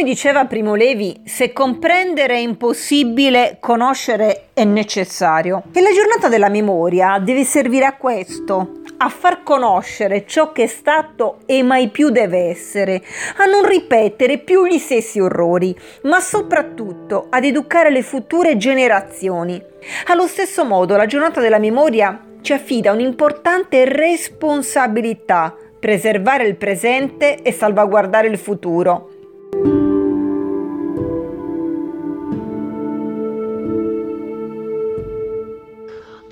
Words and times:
Come 0.00 0.12
diceva 0.12 0.46
Primo 0.46 0.76
Levi, 0.76 1.20
se 1.26 1.52
comprendere 1.52 2.36
è 2.36 2.38
impossibile, 2.38 3.58
conoscere 3.60 4.46
è 4.54 4.64
necessario. 4.64 5.64
E 5.74 5.82
la 5.82 5.92
giornata 5.92 6.30
della 6.30 6.48
memoria 6.48 7.18
deve 7.18 7.44
servire 7.44 7.84
a 7.84 7.96
questo, 7.96 8.80
a 8.96 9.10
far 9.10 9.42
conoscere 9.42 10.24
ciò 10.26 10.52
che 10.52 10.62
è 10.62 10.66
stato 10.66 11.40
e 11.44 11.62
mai 11.62 11.90
più 11.90 12.08
deve 12.08 12.48
essere, 12.48 13.02
a 13.36 13.44
non 13.44 13.68
ripetere 13.68 14.38
più 14.38 14.64
gli 14.64 14.78
stessi 14.78 15.20
orrori, 15.20 15.78
ma 16.04 16.18
soprattutto 16.18 17.26
ad 17.28 17.44
educare 17.44 17.90
le 17.90 18.00
future 18.00 18.56
generazioni. 18.56 19.62
Allo 20.06 20.26
stesso 20.26 20.64
modo, 20.64 20.96
la 20.96 21.04
giornata 21.04 21.42
della 21.42 21.58
memoria 21.58 22.24
ci 22.40 22.54
affida 22.54 22.92
un'importante 22.92 23.84
responsabilità, 23.84 25.54
preservare 25.78 26.46
il 26.46 26.56
presente 26.56 27.42
e 27.42 27.52
salvaguardare 27.52 28.28
il 28.28 28.38
futuro. 28.38 29.09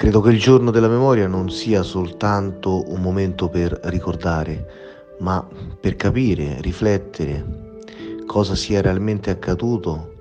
Credo 0.08 0.22
che 0.22 0.32
il 0.34 0.40
giorno 0.40 0.70
della 0.70 0.88
memoria 0.88 1.26
non 1.26 1.50
sia 1.50 1.82
soltanto 1.82 2.90
un 2.90 3.02
momento 3.02 3.50
per 3.50 3.78
ricordare, 3.84 5.16
ma 5.18 5.46
per 5.78 5.96
capire, 5.96 6.62
riflettere 6.62 7.74
cosa 8.24 8.54
sia 8.54 8.80
realmente 8.80 9.28
accaduto 9.28 10.14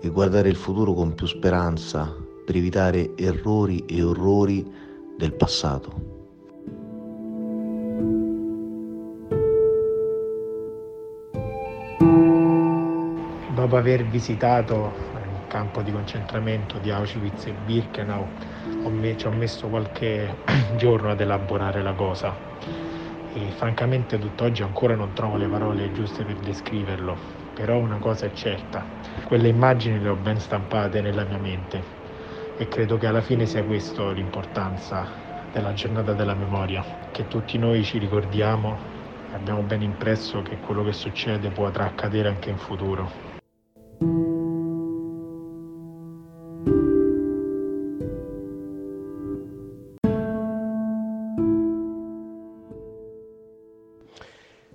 e 0.00 0.08
guardare 0.10 0.48
il 0.48 0.54
futuro 0.54 0.92
con 0.92 1.16
più 1.16 1.26
speranza 1.26 2.14
per 2.46 2.54
evitare 2.54 3.16
errori 3.16 3.84
e 3.86 4.04
orrori 4.04 4.64
del 5.18 5.32
passato. 5.32 5.90
Dopo 13.52 13.76
aver 13.76 14.04
visitato 14.04 14.92
il 15.14 15.46
campo 15.48 15.82
di 15.82 15.90
concentramento 15.90 16.78
di 16.78 16.92
Auschwitz 16.92 17.46
e 17.46 17.54
Birkenau, 17.64 18.24
me- 18.90 19.16
ci 19.16 19.26
ho 19.26 19.30
messo 19.30 19.68
qualche 19.68 20.36
giorno 20.76 21.10
ad 21.10 21.20
elaborare 21.20 21.82
la 21.82 21.92
cosa 21.92 22.36
e 23.34 23.50
francamente 23.50 24.18
tutt'oggi 24.18 24.62
ancora 24.62 24.94
non 24.94 25.14
trovo 25.14 25.36
le 25.36 25.48
parole 25.48 25.90
giuste 25.92 26.24
per 26.24 26.36
descriverlo, 26.36 27.18
però 27.54 27.78
una 27.78 27.98
cosa 27.98 28.26
è 28.26 28.32
certa, 28.32 28.86
quelle 29.24 29.48
immagini 29.48 29.98
le 29.98 30.08
ho 30.08 30.16
ben 30.16 30.38
stampate 30.38 31.00
nella 31.00 31.24
mia 31.24 31.38
mente 31.38 32.00
e 32.56 32.68
credo 32.68 32.98
che 32.98 33.06
alla 33.06 33.22
fine 33.22 33.46
sia 33.46 33.64
questa 33.64 34.10
l'importanza 34.12 35.08
della 35.50 35.72
giornata 35.72 36.12
della 36.12 36.34
memoria, 36.34 36.84
che 37.10 37.26
tutti 37.26 37.56
noi 37.56 37.84
ci 37.84 37.98
ricordiamo 37.98 38.80
e 39.30 39.34
abbiamo 39.34 39.62
ben 39.62 39.82
impresso 39.82 40.42
che 40.42 40.58
quello 40.58 40.82
che 40.82 40.92
succede 40.92 41.50
potrà 41.50 41.86
accadere 41.86 42.28
anche 42.28 42.50
in 42.50 42.58
futuro. 42.58 43.31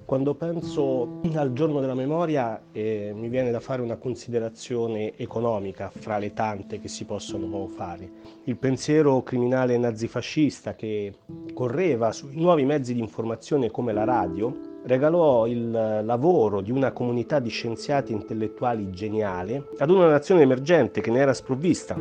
Quando 0.08 0.36
penso 0.36 1.19
al 1.36 1.52
giorno 1.52 1.81
della 1.81 1.94
memoria 1.94 2.61
eh, 2.72 3.11
mi 3.13 3.27
viene 3.27 3.52
da 3.52 3.59
fare 3.59 3.81
una 3.81 3.97
considerazione 3.97 5.17
economica 5.17 5.91
fra 5.94 6.17
le 6.17 6.31
tante 6.31 6.80
che 6.80 6.88
si 6.88 7.03
possono 7.03 7.67
fare. 7.67 8.09
Il 8.45 8.55
pensiero 8.55 9.22
criminale 9.22 9.77
nazifascista 9.77 10.75
che 10.75 11.14
correva 11.53 12.14
sui 12.14 12.39
nuovi 12.39 12.64
mezzi 12.64 12.94
di 12.94 13.02
informazione 13.02 13.69
come 13.69 13.91
la 13.91 14.05
radio 14.05 14.80
regalò 14.86 15.45
il 15.45 15.72
lavoro 15.72 16.61
di 16.61 16.71
una 16.71 16.93
comunità 16.93 17.39
di 17.39 17.49
scienziati 17.49 18.14
intellettuali 18.14 18.89
geniale 18.92 19.71
ad 19.77 19.89
una 19.89 20.08
nazione 20.08 20.43
emergente 20.43 21.02
che 21.02 21.11
ne 21.11 21.20
era 21.20 21.33
sprovvista 21.33 21.98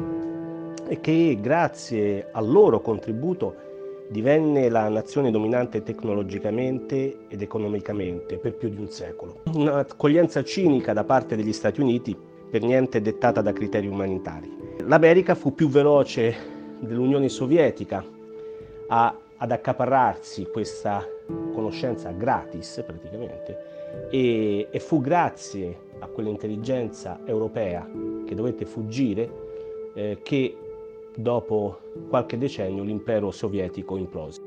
e 0.86 1.00
che 1.00 1.36
grazie 1.40 2.28
al 2.30 2.48
loro 2.48 2.80
contributo 2.80 3.66
divenne 4.08 4.68
la 4.68 4.88
nazione 4.88 5.30
dominante 5.30 5.82
tecnologicamente 5.82 7.18
ed 7.28 7.42
economicamente 7.42 8.36
per 8.36 8.54
più 8.54 8.68
di 8.68 8.78
un 8.78 8.88
secolo. 8.88 9.40
Un'accoglienza 9.52 10.42
cinica 10.44 10.92
da 10.92 11.04
parte 11.04 11.36
degli 11.36 11.52
Stati 11.52 11.80
Uniti 11.80 12.16
per 12.48 12.62
niente 12.62 13.00
dettata 13.00 13.40
da 13.40 13.52
criteri 13.52 13.86
umanitari. 13.86 14.50
L'America 14.86 15.34
fu 15.34 15.54
più 15.54 15.68
veloce 15.68 16.34
dell'Unione 16.78 17.28
Sovietica 17.28 18.04
a, 18.88 19.18
ad 19.36 19.50
accaparrarsi 19.50 20.46
questa 20.52 21.04
conoscenza 21.52 22.10
gratis 22.12 22.82
praticamente 22.86 24.08
e, 24.10 24.68
e 24.70 24.78
fu 24.78 25.00
grazie 25.00 25.84
a 25.98 26.06
quell'intelligenza 26.06 27.20
europea 27.24 27.88
che 28.24 28.34
dovette 28.34 28.64
fuggire 28.64 29.44
eh, 29.94 30.18
che 30.22 30.56
dopo 31.16 31.78
qualche 32.08 32.38
decennio 32.38 32.82
l'impero 32.84 33.30
sovietico 33.30 33.96
implose. 33.96 34.45